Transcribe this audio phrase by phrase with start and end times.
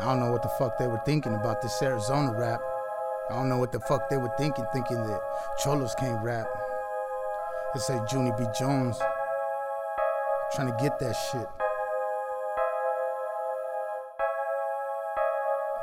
[0.00, 2.60] I don't know what the fuck they were thinking about this Arizona rap.
[3.30, 5.20] I don't know what the fuck they were thinking, thinking that
[5.62, 6.46] Cholos can't rap.
[7.72, 8.44] They say JuNi-B.
[8.58, 8.98] Jones.
[10.54, 11.48] Trying to get that shit.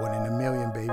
[0.00, 0.92] One in a million, baby.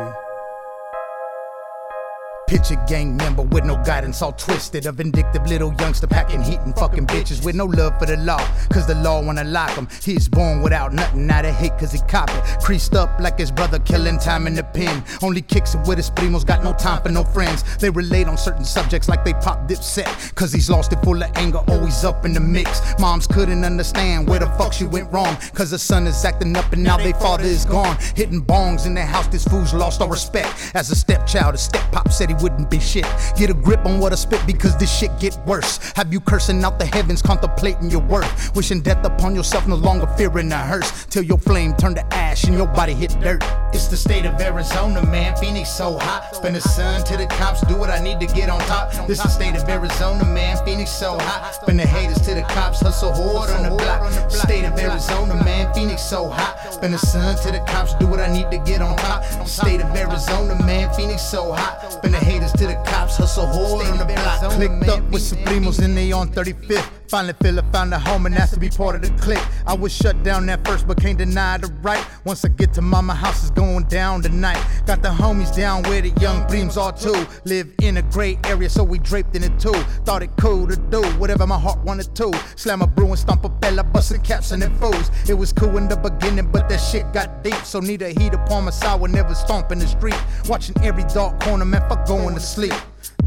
[2.52, 4.86] Picture gang member with no guidance, all twisted.
[4.86, 8.46] A vindictive little youngster packing heat and fucking bitches with no love for the law.
[8.74, 9.88] Cause the law wanna lock him.
[10.04, 12.44] He's born without nothing, out of hate cause he cop it.
[12.62, 15.02] Creased up like his brother, killing time in the pen.
[15.24, 17.64] Only kicks it with his primos, got no time for no friends.
[17.78, 20.36] They relate on certain subjects like they pop dipset.
[20.36, 22.82] Cause he's lost it full of anger, always up in the mix.
[23.00, 25.38] Moms couldn't understand where the fuck she went wrong.
[25.54, 27.96] Cause the son is acting up and now they father is gone.
[28.14, 30.72] Hitting bongs in the house, this fool's lost all respect.
[30.74, 33.06] As a stepchild, his step pop said he wouldn't be shit.
[33.36, 35.78] Get a grip on what I spit because this shit get worse.
[35.96, 38.56] Have you cursing out the heavens, contemplating your worth?
[38.56, 41.06] Wishing death upon yourself, no longer fearing the hearse.
[41.06, 43.44] Till your flame turn to ash and your body hit dirt.
[43.74, 45.36] It's the state of Arizona, man.
[45.36, 46.34] Phoenix so hot.
[46.34, 48.92] Spend the sun to the cops, do what I need to get on top.
[49.08, 50.58] This the state of Arizona, man.
[50.66, 51.54] Phoenix so hot.
[51.56, 54.32] Spend the haters to the cops, hustle hard on the block.
[54.32, 55.74] State of Arizona, man.
[55.74, 56.74] Phoenix so hot.
[56.74, 59.24] Spend the sun to the cops, do what I need to get on top.
[59.46, 60.94] State of Arizona, man.
[60.94, 61.92] Phoenix so hot.
[61.92, 64.11] Spend the haters to the cops, hustle hard on the.
[64.50, 66.90] Clicked up with some primos and they on 35th.
[67.08, 69.46] Finally feel I found a home and asked to be part of the clique.
[69.68, 72.04] I was shut down at first, but can't deny the right.
[72.26, 74.64] Once I get to mama house, it's going down tonight.
[74.88, 77.28] Got the homies down with it, young dreams are too.
[77.46, 79.74] Live in a gray area, so we draped in it too.
[80.06, 82.32] Thought it cool to do whatever my heart wanted to.
[82.56, 85.12] Slam a brew and stomp a bella, busting caps and then fools.
[85.30, 87.62] It was cool in the beginning, but that shit got deep.
[87.64, 90.20] So need a heat upon my side whenever stomping the street.
[90.48, 92.74] Watching every dark corner, man, fuck going to sleep.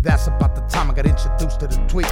[0.04, 2.06] That's about the time I got introduced to the tweet.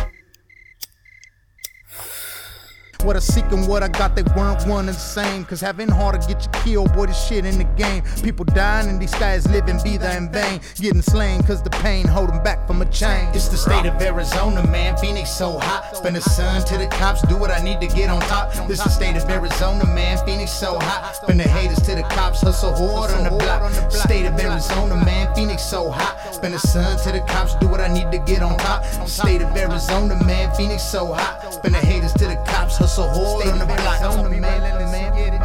[3.05, 5.45] What I seek and what I got, they weren't one and the same.
[5.45, 8.05] Cause having hard to get you killed, boy, this shit in the game.
[8.23, 10.61] People dying and these guys living be there in vain.
[10.77, 13.29] Getting slain cause the pain hold them back from a chain.
[13.35, 14.97] It's the state of Arizona, man.
[14.97, 15.97] Phoenix so hot.
[15.97, 18.53] Spend the sun to the cops, do what I need to get on top.
[18.69, 20.25] This the state of Arizona, man.
[20.25, 21.17] Phoenix so hot.
[21.17, 23.71] Spend the haters the cops, hustle hard on the block.
[23.91, 25.35] State of Arizona, man.
[25.35, 26.35] Phoenix so hot.
[26.35, 28.85] Spend the sun to the cops, do what I need to get on top.
[29.07, 30.55] State of Arizona, man.
[30.55, 31.53] Phoenix so hot.
[31.53, 34.03] Spend the haters to the cops, hustle hard on the block.
[34.03, 35.41] On the man, man, get it.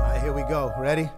[0.00, 0.72] Alright, here we go.
[0.78, 1.10] Ready?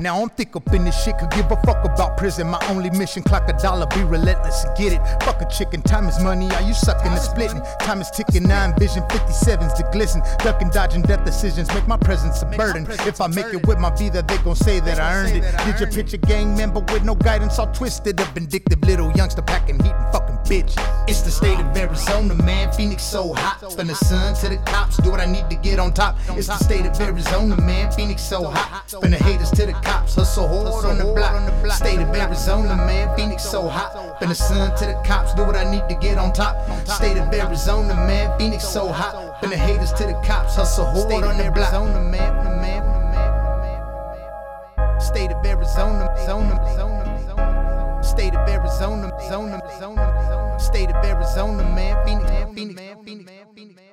[0.00, 2.48] Now I'm thick up in this shit, could give a fuck about prison.
[2.48, 5.00] My only mission, clock a dollar, be relentless and get it.
[5.24, 7.60] Fuck a chicken, time is money, are you sucking and splitting?
[7.80, 10.22] Time is ticking, nine vision, 57s to glisten.
[10.38, 12.86] Ducking, dodging death decisions, make my presence a burden.
[13.06, 15.54] If I make it with my vida, they gon' say that I earned it.
[15.64, 18.20] Did you picture gang member with no guidance, all twisted?
[18.20, 20.74] A vindictive little youngster packing heat and fucking bitch.
[21.08, 22.72] It's the state of Arizona, man.
[22.72, 23.72] Phoenix so hot.
[23.74, 26.16] From the sun to the cops, do what I need to get on top.
[26.30, 27.90] It's the state of Arizona, man.
[27.92, 28.88] Phoenix so hot.
[28.88, 31.74] From the haters to the cops, hustle hard on the block.
[31.74, 33.14] State of Arizona, man.
[33.16, 34.18] Phoenix so hot.
[34.18, 36.56] From the sun to the cops, do what I need to get on top.
[36.88, 38.36] State of Arizona, man.
[38.38, 39.40] Phoenix so hot.
[39.40, 41.72] From the haters to the cops, hustle hard on the block.
[41.72, 45.00] man, man, man, man.
[45.00, 47.36] State of Arizona, zona, zona, zona.
[47.36, 48.02] Zone.
[48.02, 50.58] State of Arizona, zona, zona, zona.
[50.58, 51.96] State of Arizona, man.
[52.04, 53.87] Phoenix, Phoenix, Phoenix, Phoenix, Phoenix.